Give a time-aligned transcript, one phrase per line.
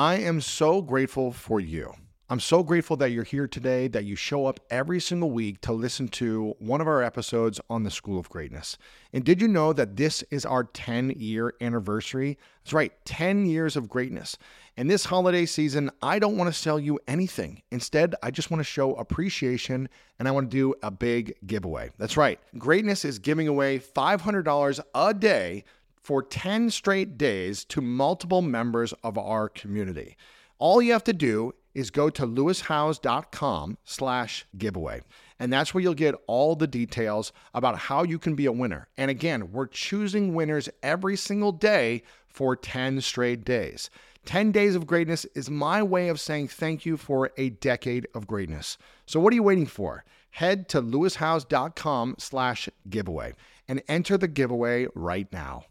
[0.00, 1.92] I am so grateful for you.
[2.30, 5.74] I'm so grateful that you're here today, that you show up every single week to
[5.74, 8.78] listen to one of our episodes on the School of Greatness.
[9.12, 12.38] And did you know that this is our 10 year anniversary?
[12.64, 14.38] That's right, 10 years of greatness.
[14.74, 17.60] And this holiday season, I don't want to sell you anything.
[17.70, 19.86] Instead, I just want to show appreciation
[20.18, 21.90] and I want to do a big giveaway.
[21.98, 25.64] That's right, Greatness is giving away $500 a day
[26.02, 30.16] for 10 straight days to multiple members of our community.
[30.58, 35.00] All you have to do is go to lewishowes.com slash giveaway.
[35.38, 38.88] And that's where you'll get all the details about how you can be a winner.
[38.98, 43.88] And again, we're choosing winners every single day for 10 straight days.
[44.26, 48.26] 10 days of greatness is my way of saying thank you for a decade of
[48.26, 48.76] greatness.
[49.06, 50.04] So what are you waiting for?
[50.32, 53.32] Head to lewishowes.com slash giveaway
[53.66, 55.64] and enter the giveaway right now.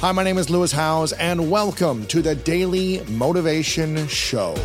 [0.00, 4.56] Hi, my name is Lewis Howes, and welcome to the Daily Motivation Show.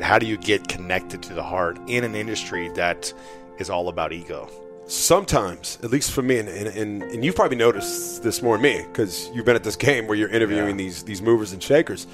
[0.00, 3.12] How do you get connected to the heart in an industry that
[3.58, 4.48] is all about ego?
[4.86, 8.82] Sometimes, at least for me, and, and, and you've probably noticed this more than me
[8.88, 10.84] because you've been at this game where you're interviewing Yeah.
[10.84, 12.06] these these movers and shakers.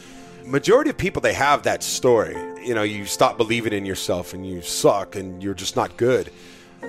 [0.44, 2.36] Majority of people they have that story.
[2.62, 6.30] You know, you stop believing in yourself and you suck and you're just not good.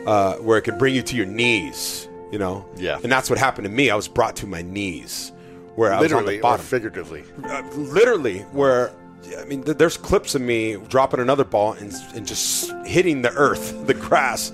[0.06, 2.08] Uh, where it can bring you to your knees.
[2.32, 3.00] You know, Yeah.
[3.02, 3.90] and that's what happened to me.
[3.90, 5.32] I was brought to my knees,
[5.76, 7.24] where I was on Literally the or bottom figuratively.
[7.46, 8.92] uh, literally where
[9.40, 13.32] I mean, th- there's clips of me dropping another ball and, and just hitting the
[13.34, 14.52] earth, the grass,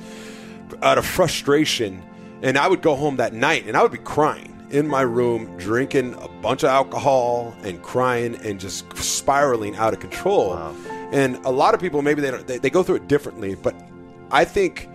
[0.81, 2.01] out of frustration.
[2.41, 5.55] And I would go home that night and I would be crying in my room,
[5.57, 10.51] drinking a bunch of alcohol and crying and just spiraling out of control.
[10.51, 10.75] Wow.
[11.11, 13.75] And a lot of people maybe they don't they, they go through it differently, but
[14.31, 14.89] I think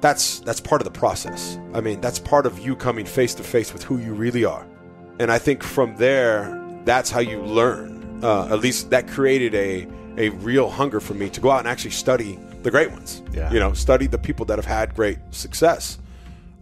[0.00, 1.58] that's that's part of the process.
[1.74, 4.66] I mean, that's part of you coming face to face with who you really are.
[5.18, 8.20] And I think from there, that's how you learn.
[8.22, 11.68] Uh, at least that created a a real hunger for me to go out and
[11.68, 13.22] actually study the great ones.
[13.32, 13.52] Yeah.
[13.52, 15.98] You know, study the people that have had great success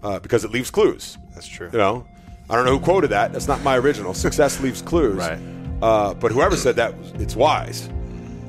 [0.02, 1.18] uh, because it leaves clues.
[1.34, 1.68] That's true.
[1.72, 2.06] You know,
[2.50, 3.32] I don't know who quoted that.
[3.32, 4.14] That's not my original.
[4.14, 5.16] Success leaves clues.
[5.16, 5.38] Right.
[5.82, 7.88] Uh, but whoever said that, it's wise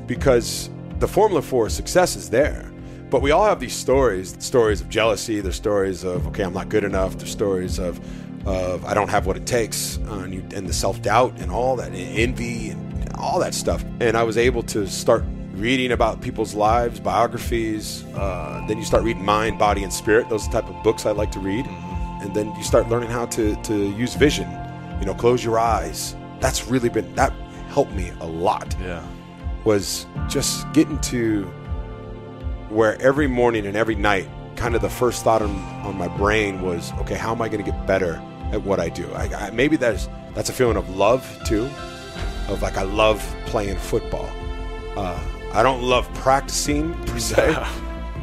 [0.07, 0.69] because
[1.00, 2.71] the formula for success is there.
[3.09, 6.69] But we all have these stories stories of jealousy, there's stories of, okay, I'm not
[6.69, 7.99] good enough, there's stories of,
[8.47, 11.51] of I don't have what it takes, uh, and, you, and the self doubt and
[11.51, 13.83] all that, and envy and all that stuff.
[13.99, 18.03] And I was able to start reading about people's lives, biographies.
[18.15, 21.31] Uh, then you start reading Mind, Body, and Spirit, those type of books I like
[21.31, 21.65] to read.
[22.21, 24.49] And then you start learning how to, to use vision,
[24.99, 26.15] you know, close your eyes.
[26.39, 27.33] That's really been, that
[27.69, 29.05] helped me a lot Yeah.
[29.65, 31.51] was just getting to
[32.69, 36.62] where every morning and every night, kind of the first thought on, on my brain
[36.62, 38.22] was, okay, how am I going to get better
[38.52, 39.12] at what I do?
[39.13, 41.66] I, I, maybe that's that's a feeling of love too,
[42.47, 44.30] of like I love playing football.
[44.96, 45.19] Uh,
[45.53, 47.66] I don't love practicing per se,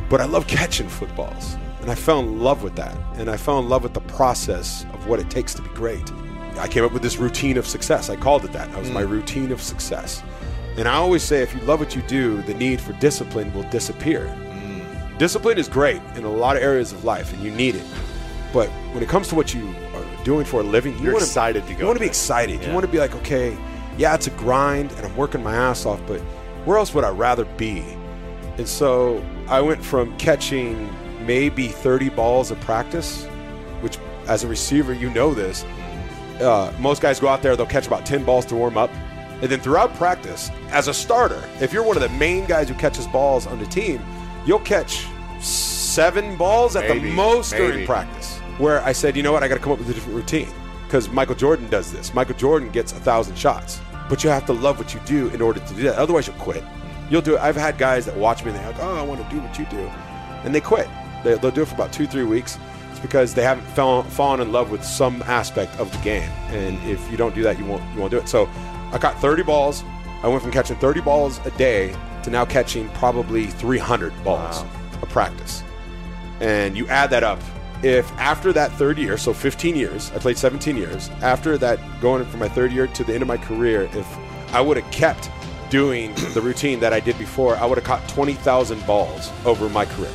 [0.09, 3.59] but I love catching footballs, and I fell in love with that, and I fell
[3.59, 6.13] in love with the process of what it takes to be great.
[6.59, 8.09] I came up with this routine of success.
[8.09, 8.71] I called it that.
[8.71, 10.23] That was my routine of success.
[10.77, 13.63] And I always say if you love what you do, the need for discipline will
[13.65, 14.35] disappear.
[15.19, 17.85] Discipline is great in a lot of areas of life, and you need it.
[18.53, 21.25] But when it comes to what you are doing for a living, you You're wanna,
[21.25, 22.11] excited to go You want to be it.
[22.11, 22.63] excited.
[22.63, 23.57] You want to be like, okay,
[23.97, 26.21] yeah, it's a grind, and I'm working my ass off, but
[26.67, 27.83] where else would I rather be?
[28.59, 30.91] And so I went from catching
[31.25, 33.25] maybe 30 balls of practice,
[33.81, 33.97] which
[34.29, 35.65] as a receiver, you know this.
[36.41, 38.91] Uh, most guys go out there, they'll catch about 10 balls to warm up.
[39.43, 42.75] And then throughout practice, as a starter, if you're one of the main guys who
[42.75, 44.01] catches balls on the team,
[44.47, 45.07] you'll catch
[45.41, 48.39] seven balls at the Maybe, most during practice.
[48.59, 50.49] Where I said, you know what, I got to come up with a different routine.
[50.85, 52.15] Because Michael Jordan does this.
[52.15, 53.81] Michael Jordan gets a thousand shots.
[54.09, 55.97] But you have to love what you do in order to do that.
[55.97, 56.65] Otherwise, you'll quit.
[57.11, 57.41] You'll do it.
[57.41, 59.59] I've had guys that watch me and they're like, oh, I want to do what
[59.59, 59.91] you do.
[60.45, 60.89] And they quit.
[61.25, 62.59] They, they'll do it for about two, three weeks.
[62.91, 66.31] It's because they haven't fell, fallen in love with some aspect of the game.
[66.51, 68.29] And if you don't do that, you won't, you won't do it.
[68.29, 68.49] So
[68.93, 69.85] I caught 30 balls.
[70.23, 74.65] I went from catching 30 balls a day to now catching probably 300 balls
[75.03, 75.63] a practice.
[76.41, 77.41] And you add that up
[77.83, 82.25] if after that third year, so 15 years, I played 17 years, after that going
[82.25, 84.19] from my third year to the end of my career, if
[84.55, 85.31] I would have kept
[85.71, 89.85] doing the routine that I did before, I would have caught 20,000 balls over my
[89.85, 90.13] career.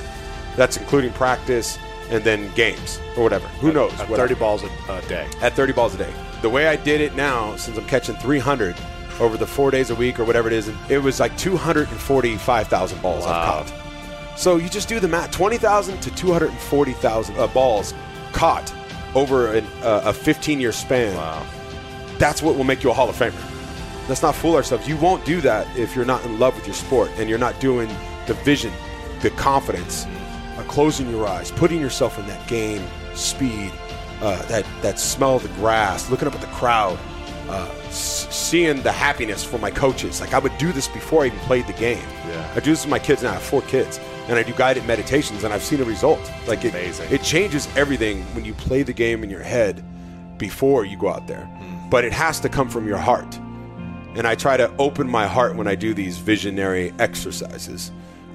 [0.56, 1.78] That's including practice
[2.12, 3.48] and then games or whatever.
[3.60, 3.92] Who knows?
[3.94, 4.28] At Whatever.
[4.30, 5.28] 30 balls a, a day.
[5.42, 6.14] At 30 balls a day.
[6.42, 8.76] The way I did it now, since I'm catching 300
[9.20, 13.26] over the four days a week or whatever it is, it was like 245,000 balls
[13.26, 13.32] Wow.
[13.32, 14.38] I've caught.
[14.38, 17.94] So you just do the math 20,000 to 240,000 uh, balls
[18.34, 18.74] caught
[19.14, 21.16] over an, uh, a 15 year span.
[21.16, 21.46] Wow.
[22.18, 23.48] That's what will make you a Hall of Famer.
[24.10, 24.88] Let's not fool ourselves.
[24.88, 27.60] You won't do that if you're not in love with your sport and you're not
[27.60, 27.88] doing
[28.26, 28.74] the vision,
[29.22, 30.06] the confidence,
[30.72, 32.82] closing your eyes, putting yourself in that game,
[33.14, 33.72] speed,
[34.22, 36.98] uh, that that smell of the grass, looking up at the crowd,
[37.50, 40.22] uh, s- seeing the happiness for my coaches.
[40.22, 42.04] Like I would do this before I even played the game.
[42.30, 42.52] Yeah.
[42.56, 43.32] I do this with my kids now.
[43.32, 46.20] I have four kids, and I do guided meditations, and I've seen a result.
[46.48, 47.12] Like it, Amazing.
[47.12, 49.84] it changes everything when you play the game in your head
[50.38, 51.48] before you go out there.
[51.90, 53.38] But it has to come from your heart.
[54.16, 57.92] And I try to open my heart when I do these visionary exercises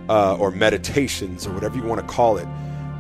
[0.09, 2.49] uh, or meditations or whatever you want to call it,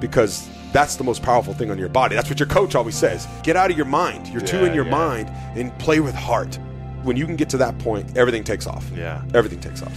[0.00, 2.14] because that's the most powerful thing on your body.
[2.14, 3.26] That's what your coach always says.
[3.42, 4.28] Get out of your mind.
[4.28, 4.90] You're too in your yeah.
[4.90, 6.58] mind and play with heart.
[7.02, 8.84] When you can get to that point, everything takes off.
[8.94, 9.22] Yeah.
[9.32, 9.96] Everything takes off.